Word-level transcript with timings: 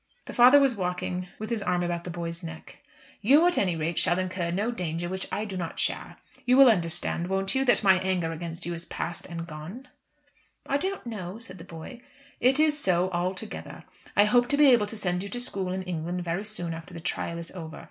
The 0.25 0.33
father 0.33 0.59
was 0.59 0.73
walking 0.73 1.27
with 1.37 1.51
his 1.51 1.61
arm 1.61 1.83
about 1.83 2.05
the 2.05 2.09
boy's 2.09 2.41
neck. 2.41 2.79
"You, 3.21 3.45
at 3.45 3.55
any 3.59 3.75
rate, 3.75 3.99
shall 3.99 4.17
incur 4.17 4.49
no 4.49 4.71
danger 4.71 5.07
which 5.07 5.27
I 5.31 5.45
do 5.45 5.55
not 5.57 5.77
share. 5.77 6.15
You 6.43 6.57
will 6.57 6.69
understand 6.71 7.27
won't 7.27 7.53
you 7.53 7.63
that 7.65 7.83
my 7.83 7.99
anger 7.99 8.31
against 8.31 8.65
you 8.65 8.73
is 8.73 8.85
passed 8.85 9.27
and 9.27 9.45
gone?" 9.45 9.89
"I 10.65 10.77
don't 10.77 11.05
know," 11.05 11.37
said 11.37 11.59
the 11.59 11.63
boy. 11.63 12.01
"It 12.39 12.59
is 12.59 12.79
so, 12.79 13.11
altogether. 13.11 13.83
I 14.17 14.25
hope 14.25 14.49
to 14.49 14.57
be 14.57 14.71
able 14.71 14.87
to 14.87 14.97
send 14.97 15.21
you 15.21 15.29
to 15.29 15.39
school 15.39 15.71
in 15.71 15.83
England 15.83 16.23
very 16.23 16.45
soon 16.45 16.73
after 16.73 16.95
the 16.95 16.99
trial 16.99 17.37
is 17.37 17.51
over. 17.51 17.79